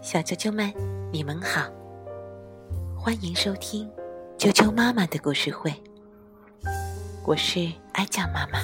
[0.00, 0.72] 小啾啾们，
[1.12, 1.70] 你们好，
[2.98, 3.88] 欢迎收听
[4.36, 5.72] 啾啾妈妈的故事会。
[7.24, 8.58] 我是哀酱妈妈，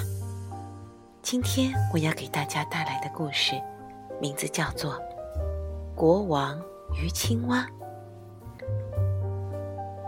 [1.21, 3.53] 今天我要给大家带来的故事，
[4.19, 4.93] 名字叫做
[5.95, 6.61] 《国王
[7.01, 7.65] 与青蛙》，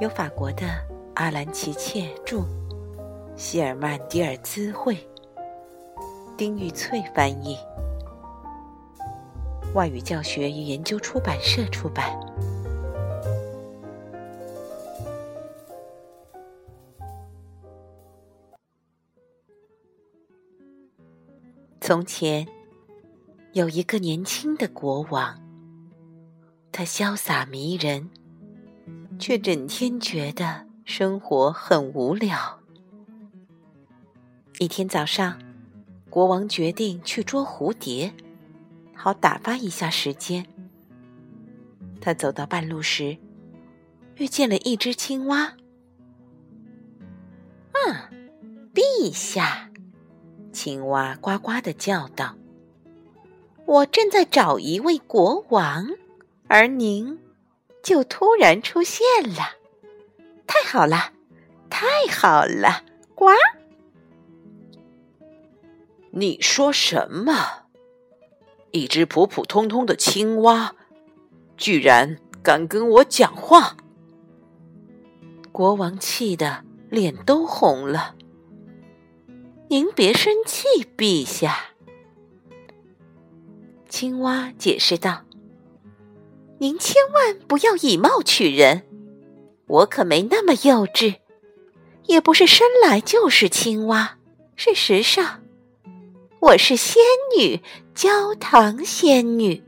[0.02, 0.66] 由法国的
[1.16, 2.43] 阿兰奇切著，
[3.38, 4.98] 希尔曼迪尔兹绘，
[6.36, 7.57] 丁玉翠翻译。
[9.73, 12.19] 外语教学与研究出版社出版。
[21.79, 22.47] 从前，
[23.54, 25.41] 有一个年轻的国王，
[26.71, 28.10] 他潇洒迷人，
[29.19, 32.59] 却整天觉得生活很无聊。
[34.59, 35.41] 一天早上，
[36.09, 38.13] 国王决定去捉蝴蝶。
[39.02, 40.45] 好打发一下时间。
[42.00, 43.17] 他走到半路时，
[44.17, 45.55] 遇见了一只青蛙。
[47.72, 48.11] 啊，
[48.75, 49.72] 陛下！
[50.53, 52.35] 青蛙呱呱的叫道
[53.66, 55.88] ：“我正在找一位国王，
[56.47, 57.17] 而您
[57.81, 59.55] 就突然出现了，
[60.45, 61.11] 太好了，
[61.72, 62.83] 太好了！”
[63.16, 63.31] 呱。
[66.11, 67.60] 你说什么？
[68.72, 70.73] 一只普普通通的青蛙，
[71.58, 73.75] 居然敢跟我讲话！
[75.52, 78.16] 国王气得脸都红了。
[79.67, 81.58] 您别生气，陛下。
[83.89, 85.23] 青蛙解释道
[86.59, 88.83] ：“您千万不要以貌取人，
[89.67, 91.17] 我可没那么幼稚，
[92.06, 94.17] 也不是生来就是青蛙。
[94.56, 95.44] 事实上……”
[96.42, 97.03] 我是仙
[97.38, 97.61] 女，
[97.94, 99.64] 焦糖仙女。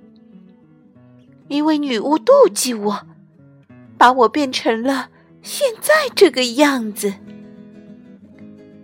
[1.47, 3.05] 一位女巫妒忌我，
[3.95, 5.09] 把我变成了
[5.43, 7.13] 现在这个样子。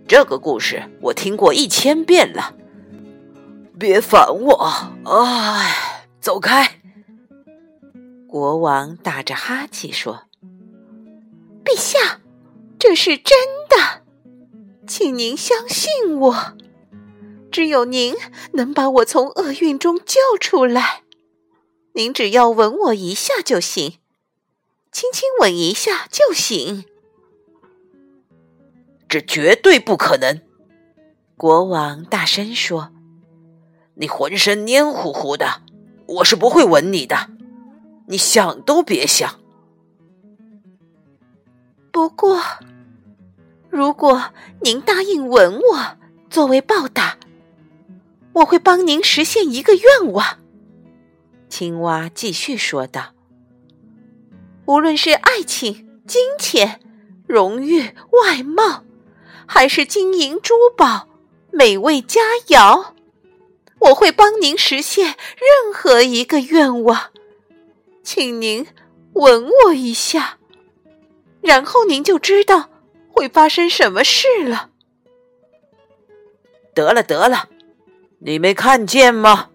[0.08, 2.56] 这个故事我听过一千遍了，
[3.80, 4.94] 别烦我！
[5.06, 6.80] 哎，走开！
[8.28, 10.26] 国王打着哈欠说
[11.66, 12.20] ：“陛下，
[12.78, 13.36] 这是真
[13.68, 14.04] 的，
[14.86, 16.54] 请您相信我。”
[17.60, 18.16] 只有您
[18.54, 21.04] 能把我从厄运中救出来。
[21.92, 23.98] 您只要吻我一下就行，
[24.94, 26.86] 轻轻吻一下就行。
[29.10, 30.40] 这绝对不可能！
[31.36, 32.94] 国王大声说
[33.96, 35.62] ：“你浑身黏糊糊的，
[36.06, 37.30] 我是不会吻你的。
[38.08, 39.38] 你想都别想。”
[41.92, 42.42] 不过，
[43.70, 44.32] 如果
[44.62, 45.98] 您答应吻我
[46.30, 47.18] 作为报答。
[48.34, 50.40] 我会帮您实现一个愿望，
[51.50, 53.14] 青蛙继续说道
[54.66, 56.80] ：“无论是爱情、金钱、
[57.28, 58.84] 荣誉、外貌，
[59.48, 61.08] 还是金银珠宝、
[61.52, 62.94] 美味佳肴，
[63.80, 67.12] 我会帮您实现任何一个愿望。
[68.04, 68.68] 请您
[69.14, 70.38] 吻我一下，
[71.42, 72.70] 然后您就知道
[73.10, 74.70] 会发生什么事了。”
[76.74, 77.50] 得了，得了。
[78.20, 79.50] 你没看见吗？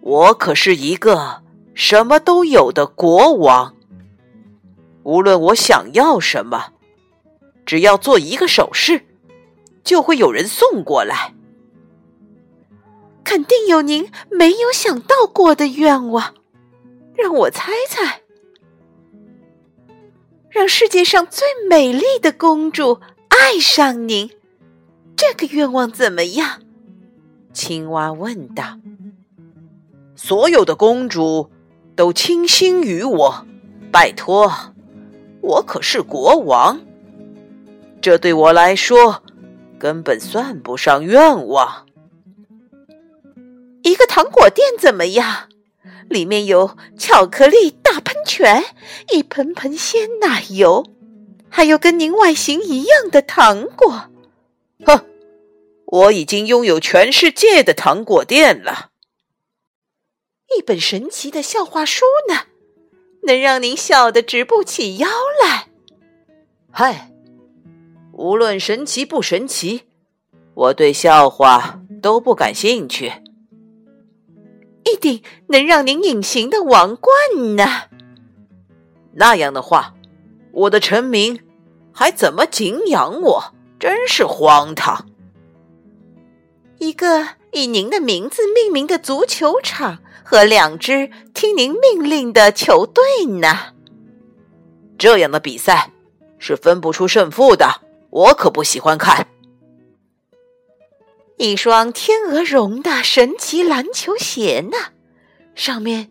[0.00, 1.42] 我可是一个
[1.74, 3.74] 什么都有的国王。
[5.02, 6.72] 无论我想要什么，
[7.64, 9.04] 只要做一个手势，
[9.82, 11.34] 就会有人送过来。
[13.24, 16.34] 肯定有您没有想到过的愿望，
[17.16, 18.22] 让我猜猜。
[20.48, 24.30] 让世界上最美丽的公主爱上您，
[25.16, 26.62] 这个愿望怎么样？
[27.56, 28.78] 青蛙问道
[30.14, 31.50] ：“所有的公主
[31.96, 33.46] 都倾心于我，
[33.90, 34.52] 拜托，
[35.40, 36.82] 我可是国王，
[38.02, 39.22] 这对我来说
[39.78, 41.86] 根本算不上愿望。
[43.82, 45.48] 一个糖果店怎么样？
[46.10, 48.64] 里面有巧克力大喷泉，
[49.14, 50.84] 一盆盆鲜奶油，
[51.48, 54.10] 还有跟您外形一样的糖果。
[54.84, 55.00] 哼！”
[55.86, 58.90] 我已经拥有全世界的糖果店了。
[60.56, 62.46] 一本神奇的笑话书呢，
[63.22, 65.08] 能让您笑得直不起腰
[65.42, 65.68] 来。
[66.70, 67.10] 嗨，
[68.12, 69.82] 无论神奇不神奇，
[70.54, 73.12] 我对笑话都不感兴趣。
[74.84, 77.64] 一顶能让您隐形的王冠呢？
[79.14, 79.94] 那样的话，
[80.52, 81.40] 我的臣民
[81.92, 83.54] 还怎么敬仰我？
[83.78, 85.08] 真是荒唐。
[86.78, 93.74] 一个以您的名字命名的足球场和两支听您命令的球队呢。
[94.98, 95.92] 这样的比赛
[96.38, 99.28] 是分不出胜负的，我可不喜欢看。
[101.38, 104.78] 一双天鹅绒的神奇篮球鞋呢，
[105.54, 106.10] 上面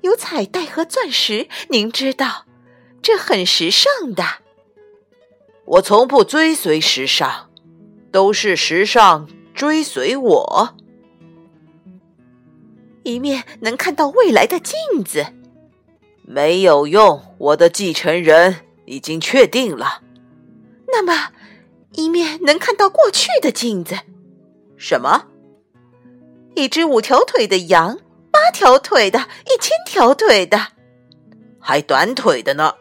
[0.00, 2.46] 有彩带和钻石，您知道，
[3.02, 4.24] 这很时尚的。
[5.66, 7.50] 我从不追随时尚，
[8.10, 10.76] 都是时尚追随我。
[13.02, 15.26] 一面能看到未来的镜子，
[16.22, 20.02] 没有用，我的继承人已经确定了。
[20.86, 21.32] 那么，
[21.92, 23.96] 一面能看到过去的镜子。
[24.76, 25.26] 什么？
[26.54, 27.98] 一只五条腿的羊，
[28.30, 30.68] 八条腿的，一千条腿的，
[31.58, 32.74] 还短腿的呢。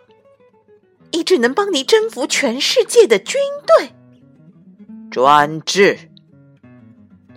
[1.09, 3.93] 一支能帮你征服全世界的军队。
[5.09, 6.10] 专制。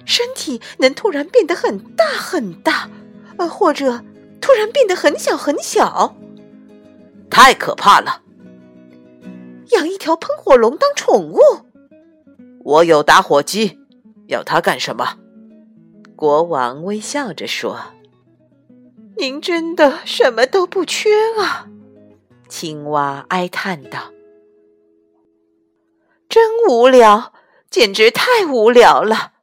[0.04, 2.90] 身体能突然变得很大很大，
[3.38, 4.02] 呃，或者
[4.40, 6.16] 突然变得很小很小。
[7.30, 8.22] 太可怕了。
[9.70, 11.38] 养一条喷火龙当宠物。
[12.64, 13.80] 我有打火机。
[14.28, 15.18] 要它干什么？
[16.16, 17.78] 国王微笑着说
[19.18, 21.68] ：“您真的什么都不缺啊。”
[22.48, 24.12] 青蛙哀叹道
[26.26, 27.34] ：“真无聊，
[27.68, 29.33] 简直太无聊了。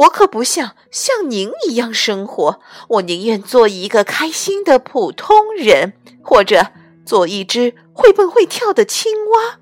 [0.00, 5.92] 我可不想像您一样生活，我宁愿做一个开心的普通人，
[6.22, 6.68] 或者
[7.04, 9.60] 做一只会蹦会跳的青蛙。”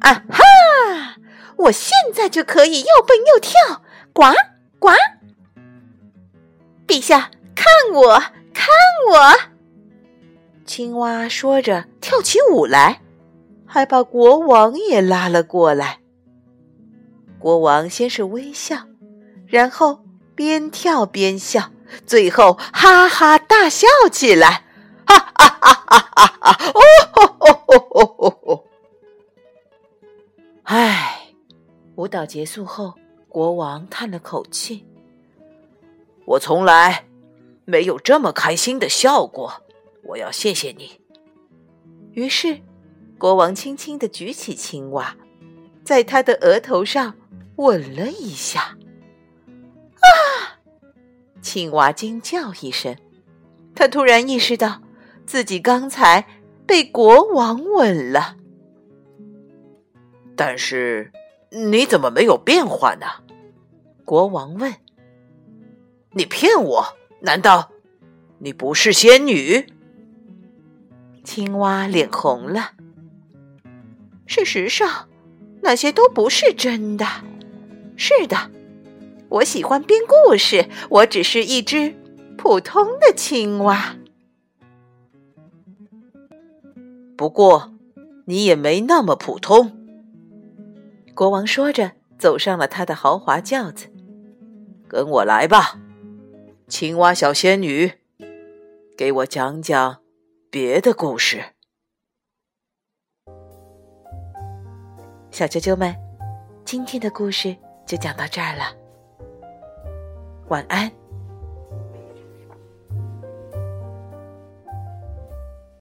[0.00, 1.16] 啊哈！
[1.56, 3.82] 我现在就可以又蹦又跳，
[4.12, 4.22] 呱
[4.78, 4.90] 呱！
[6.86, 8.18] 陛下，看我，
[8.54, 8.68] 看
[9.10, 9.34] 我！
[10.64, 13.02] 青蛙说着，跳起舞来，
[13.66, 15.98] 还把国王也拉了过来。
[17.38, 18.86] 国王先是微笑，
[19.46, 20.04] 然后
[20.34, 21.70] 边跳边笑，
[22.06, 24.64] 最后哈哈大笑起来，
[25.06, 26.70] 哈哈哈哈哈哈！
[26.74, 26.80] 哦
[27.12, 28.64] 吼吼吼吼吼！
[30.64, 31.14] 唉。
[31.96, 32.94] 舞蹈结束后，
[33.28, 34.86] 国王叹了口气
[36.24, 37.08] ：“我从来
[37.64, 39.64] 没有这么开心的笑过。
[40.04, 41.00] 我要谢谢你。”
[42.14, 42.60] 于是，
[43.18, 45.16] 国王轻轻的举起青蛙，
[45.82, 47.16] 在他的额头上
[47.58, 48.76] 吻了一下。
[49.94, 50.58] 啊！
[51.40, 52.96] 青蛙惊叫一声，
[53.74, 54.82] 他突然意识到
[55.26, 56.26] 自己刚才
[56.66, 58.36] 被国王吻了，
[60.34, 61.12] 但是。
[61.50, 63.06] 你怎么没有变化呢？
[64.04, 64.74] 国王问。
[66.12, 66.84] 你骗我？
[67.22, 67.70] 难道
[68.40, 69.64] 你不是仙女？
[71.24, 72.72] 青蛙脸红了。
[74.26, 75.08] 事实上，
[75.62, 77.06] 那些都不是真的。
[77.98, 78.36] 是的，
[79.28, 80.68] 我喜欢编故事。
[80.88, 81.96] 我只是一只
[82.38, 83.96] 普通的青蛙。
[87.16, 87.74] 不过，
[88.26, 89.76] 你也没那么普通。
[91.12, 93.88] 国王说着，走上了他的豪华轿子。
[94.86, 95.80] 跟我来吧，
[96.68, 97.94] 青蛙小仙女，
[98.96, 99.98] 给我讲讲
[100.48, 101.42] 别的故事。
[105.32, 105.94] 小啾啾们，
[106.64, 107.56] 今天的故事
[107.88, 108.64] 就讲到这儿了。
[110.48, 111.07] 晚安。